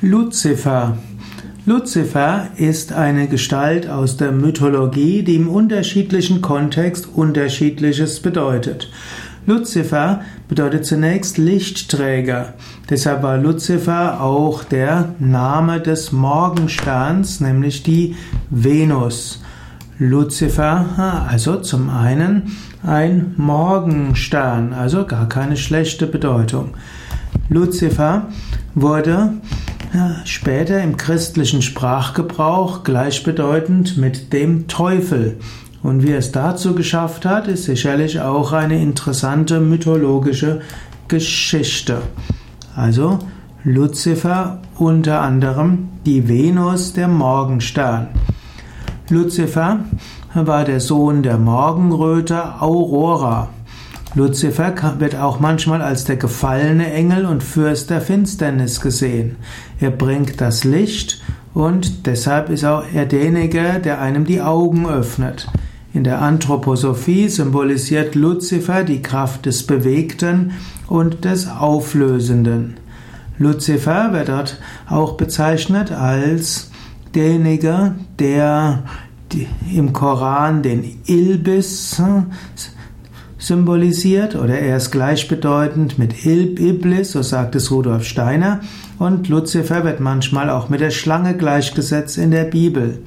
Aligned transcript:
Luzifer. 0.00 0.96
Luzifer 1.66 2.50
ist 2.56 2.92
eine 2.92 3.26
Gestalt 3.26 3.88
aus 3.88 4.16
der 4.16 4.30
Mythologie, 4.30 5.24
die 5.24 5.34
im 5.34 5.48
unterschiedlichen 5.48 6.40
Kontext 6.40 7.08
unterschiedliches 7.12 8.20
bedeutet. 8.20 8.92
Luzifer 9.44 10.20
bedeutet 10.46 10.86
zunächst 10.86 11.36
Lichtträger. 11.36 12.54
Deshalb 12.88 13.24
war 13.24 13.38
Luzifer 13.38 14.22
auch 14.22 14.62
der 14.62 15.16
Name 15.18 15.80
des 15.80 16.12
Morgensterns, 16.12 17.40
nämlich 17.40 17.82
die 17.82 18.14
Venus. 18.50 19.42
Luzifer, 19.98 21.26
also 21.28 21.56
zum 21.56 21.90
einen 21.90 22.56
ein 22.84 23.34
Morgenstern, 23.36 24.72
also 24.72 25.06
gar 25.06 25.28
keine 25.28 25.56
schlechte 25.56 26.06
Bedeutung. 26.06 26.74
Luzifer 27.48 28.28
wurde 28.76 29.32
später 30.24 30.82
im 30.82 30.96
christlichen 30.96 31.62
Sprachgebrauch 31.62 32.84
gleichbedeutend 32.84 33.96
mit 33.96 34.32
dem 34.32 34.68
Teufel. 34.68 35.38
Und 35.82 36.02
wie 36.02 36.10
er 36.10 36.18
es 36.18 36.32
dazu 36.32 36.74
geschafft 36.74 37.24
hat, 37.24 37.48
ist 37.48 37.64
sicherlich 37.64 38.20
auch 38.20 38.52
eine 38.52 38.80
interessante 38.82 39.60
mythologische 39.60 40.60
Geschichte. 41.06 42.02
Also 42.74 43.18
Luzifer 43.64 44.60
unter 44.76 45.20
anderem 45.20 45.88
die 46.04 46.28
Venus, 46.28 46.92
der 46.92 47.08
Morgenstern. 47.08 48.08
Luzifer 49.08 49.80
war 50.34 50.64
der 50.64 50.80
Sohn 50.80 51.22
der 51.22 51.38
Morgenröte 51.38 52.60
Aurora. 52.60 53.48
Luzifer 54.18 54.74
wird 54.98 55.14
auch 55.14 55.38
manchmal 55.38 55.80
als 55.80 56.02
der 56.02 56.16
gefallene 56.16 56.92
Engel 56.92 57.24
und 57.24 57.40
Fürst 57.40 57.88
der 57.88 58.00
Finsternis 58.00 58.80
gesehen. 58.80 59.36
Er 59.78 59.92
bringt 59.92 60.40
das 60.40 60.64
Licht 60.64 61.22
und 61.54 62.04
deshalb 62.04 62.50
ist 62.50 62.64
auch 62.64 62.82
er 62.92 63.06
derjenige, 63.06 63.80
der 63.82 64.00
einem 64.00 64.24
die 64.24 64.40
Augen 64.40 64.88
öffnet. 64.88 65.46
In 65.94 66.02
der 66.02 66.20
Anthroposophie 66.20 67.28
symbolisiert 67.28 68.16
Luzifer 68.16 68.82
die 68.82 69.02
Kraft 69.02 69.46
des 69.46 69.64
Bewegten 69.64 70.50
und 70.88 71.24
des 71.24 71.48
Auflösenden. 71.48 72.74
Luzifer 73.38 74.12
wird 74.12 74.30
dort 74.30 74.60
auch 74.88 75.12
bezeichnet 75.12 75.92
als 75.92 76.72
derjenige, 77.14 77.94
der 78.18 78.82
im 79.72 79.92
Koran 79.92 80.64
den 80.64 81.02
Ilbis 81.06 82.02
symbolisiert 83.38 84.34
oder 84.34 84.58
er 84.58 84.76
ist 84.76 84.90
gleichbedeutend 84.90 85.98
mit 85.98 86.26
Iblis, 86.26 87.12
so 87.12 87.22
sagt 87.22 87.54
es 87.54 87.70
Rudolf 87.70 88.04
Steiner, 88.04 88.60
und 88.98 89.28
Luzifer 89.28 89.84
wird 89.84 90.00
manchmal 90.00 90.50
auch 90.50 90.68
mit 90.68 90.80
der 90.80 90.90
Schlange 90.90 91.36
gleichgesetzt 91.36 92.18
in 92.18 92.32
der 92.32 92.44
Bibel. 92.44 92.98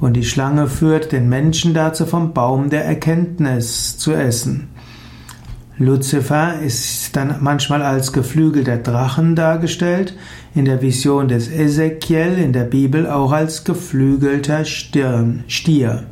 Und 0.00 0.14
die 0.14 0.24
Schlange 0.24 0.68
führt 0.68 1.12
den 1.12 1.28
Menschen 1.28 1.74
dazu, 1.74 2.06
vom 2.06 2.32
Baum 2.32 2.70
der 2.70 2.84
Erkenntnis 2.84 3.98
zu 3.98 4.12
essen. 4.12 4.68
Luzifer 5.78 6.60
ist 6.60 7.16
dann 7.16 7.36
manchmal 7.40 7.82
als 7.82 8.12
geflügelter 8.12 8.76
Drachen 8.76 9.34
dargestellt, 9.34 10.14
in 10.54 10.64
der 10.64 10.82
Vision 10.82 11.28
des 11.28 11.50
Ezekiel 11.50 12.38
in 12.38 12.52
der 12.52 12.64
Bibel 12.64 13.08
auch 13.08 13.32
als 13.32 13.64
geflügelter 13.64 14.64
Stirn, 14.64 15.44
Stier. 15.48 16.04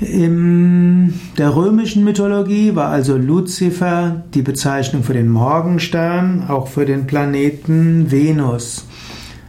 In 0.00 1.14
der 1.38 1.56
römischen 1.56 2.04
Mythologie 2.04 2.74
war 2.74 2.88
also 2.88 3.16
Luzifer 3.16 4.24
die 4.34 4.42
Bezeichnung 4.42 5.02
für 5.02 5.14
den 5.14 5.28
Morgenstern, 5.28 6.44
auch 6.48 6.68
für 6.68 6.84
den 6.84 7.06
Planeten 7.06 8.10
Venus. 8.10 8.86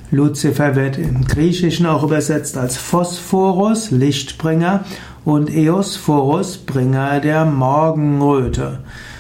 Luzifer 0.10 0.76
wird 0.78 0.98
im 0.98 1.26
Griechischen 1.26 1.86
auch 1.86 2.04
übersetzt 2.04 2.58
als 2.58 2.78
Phosphorus, 2.78 3.92
Lichtbringer, 3.92 4.86
und 5.26 5.54
Eosphorus, 5.54 6.58
Bringer 6.60 7.20
der 7.20 7.44
Morgenröte. 7.44 8.80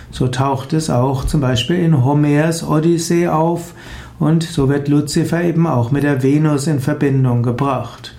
So 0.09 0.29
taucht 0.29 0.71
es 0.71 0.89
auch 0.89 1.25
zum 1.25 1.41
Beispiel 1.41 1.79
in 1.79 2.05
Homers 2.05 2.63
Odyssee 2.63 3.27
auf 3.27 3.73
und 4.17 4.43
so 4.43 4.69
wird 4.69 4.87
Luzifer 4.87 5.43
eben 5.43 5.67
auch 5.67 5.91
mit 5.91 6.03
der 6.03 6.23
Venus 6.23 6.67
in 6.67 6.79
Verbindung 6.79 7.43
gebracht. 7.43 8.15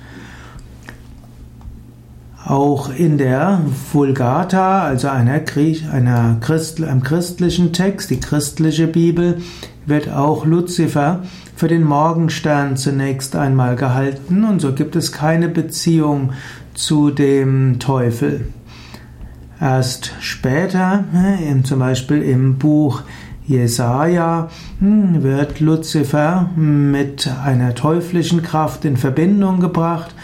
Auch 2.49 2.89
in 2.89 3.19
der 3.19 3.61
Vulgata, 3.93 4.83
also 4.83 5.09
einer, 5.09 5.43
einer 5.93 6.37
Christ, 6.41 6.83
einem 6.83 7.03
christlichen 7.03 7.75
Text, 7.75 8.09
die 8.09 8.21
christliche 8.21 8.87
Bibel, 8.87 9.43
wird 9.85 10.09
auch 10.09 10.47
Luzifer 10.47 11.25
für 11.57 11.69
den 11.69 11.85
Morgenstern 11.85 12.79
zunächst 12.79 13.37
einmal 13.37 13.77
gehalten 13.77 14.45
und 14.45 14.61
so 14.61 14.73
gibt 14.73 14.97
es 14.97 15.13
keine 15.13 15.51
Beziehung 15.51 16.33
zu 16.73 17.11
dem 17.11 17.81
Teufel. 17.81 18.47
Erst 19.61 20.15
später, 20.21 21.05
zum 21.65 21.81
Beispiel 21.81 22.23
im 22.23 22.57
Buch 22.57 23.03
Jesaja, 23.47 24.49
hm, 24.81 25.23
wird 25.23 25.61
Luzifer 25.61 26.49
mit 26.57 27.31
einer 27.45 27.75
teuflischen 27.75 28.43
Kraft 28.43 28.87
in 28.87 28.97
Verbindung 28.97 29.61
gebracht 29.61 30.15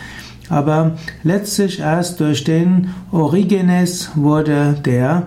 aber 0.49 0.93
letztlich 1.23 1.81
erst 1.81 2.21
durch 2.21 2.45
den 2.45 2.91
Origenes 3.11 4.11
wurde 4.15 4.77
der 4.85 5.27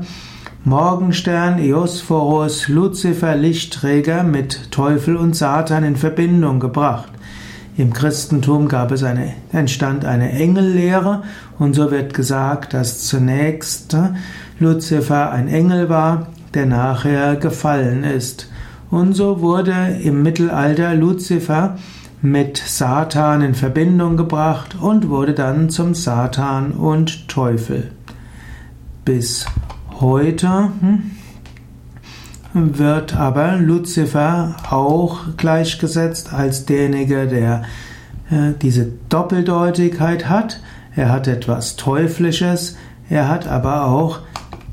Morgenstern, 0.63 1.59
Eosphorus, 1.59 2.67
Luzifer, 2.67 3.35
Lichtträger 3.35 4.23
mit 4.23 4.71
Teufel 4.71 5.15
und 5.15 5.35
Satan 5.35 5.83
in 5.83 5.95
Verbindung 5.95 6.59
gebracht. 6.59 7.09
Im 7.77 7.93
Christentum 7.93 8.67
gab 8.67 8.91
es 8.91 9.03
eine, 9.03 9.33
entstand 9.51 10.03
eine 10.03 10.31
Engellehre 10.31 11.23
und 11.59 11.73
so 11.73 11.91
wird 11.91 12.13
gesagt, 12.13 12.73
dass 12.73 13.05
zunächst 13.05 13.95
Luzifer 14.59 15.31
ein 15.31 15.47
Engel 15.47 15.87
war, 15.87 16.27
der 16.53 16.65
nachher 16.65 17.35
gefallen 17.35 18.03
ist. 18.03 18.49
Und 18.89 19.13
so 19.13 19.41
wurde 19.41 19.99
im 20.01 20.23
Mittelalter 20.23 20.95
Luzifer 20.95 21.77
mit 22.21 22.57
Satan 22.57 23.41
in 23.41 23.53
Verbindung 23.53 24.17
gebracht 24.17 24.75
und 24.79 25.09
wurde 25.09 25.33
dann 25.33 25.69
zum 25.69 25.93
Satan 25.93 26.71
und 26.71 27.27
Teufel. 27.27 27.91
Bis 29.05 29.45
heute 29.99 30.71
hm, 30.79 31.11
wird 32.53 33.15
aber 33.15 33.57
Luzifer 33.57 34.55
auch 34.69 35.19
gleichgesetzt 35.37 36.33
als 36.33 36.65
derjenige, 36.65 37.27
der 37.27 37.63
äh, 38.31 38.53
diese 38.61 38.91
Doppeldeutigkeit 39.09 40.27
hat. 40.27 40.59
Er 40.95 41.11
hat 41.11 41.27
etwas 41.27 41.75
Teuflisches, 41.75 42.77
er 43.09 43.29
hat 43.29 43.47
aber 43.47 43.85
auch 43.85 44.19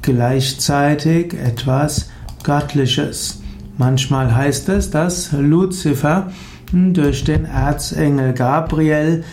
gleichzeitig 0.00 1.34
etwas 1.34 2.10
Göttliches. 2.42 3.42
Manchmal 3.76 4.34
heißt 4.34 4.68
es, 4.70 4.90
dass 4.90 5.32
Luzifer 5.32 6.30
durch 6.72 7.24
den 7.24 7.44
Erzengel 7.44 8.32
Gabriel 8.32 9.24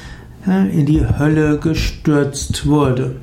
äh, 0.48 0.70
in 0.70 0.86
die 0.86 1.06
Hölle 1.06 1.58
gestürzt 1.58 2.66
wurde. 2.66 3.16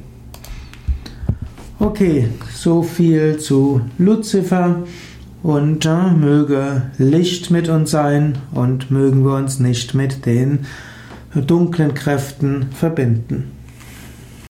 Okay, 1.79 2.29
so 2.53 2.83
viel 2.83 3.39
zu 3.39 3.83
Luzifer 3.99 4.83
und 5.43 5.87
äh, 5.87 6.11
möge 6.11 6.91
Licht 6.99 7.51
mit 7.51 7.69
uns 7.69 7.91
sein 7.91 8.39
und 8.53 8.91
mögen 8.91 9.25
wir 9.25 9.37
uns 9.37 9.61
nicht 9.61 9.95
mit 9.95 10.27
den 10.27 10.67
dunklen 11.35 11.95
Kräften 11.95 12.67
verbinden. 12.73 13.58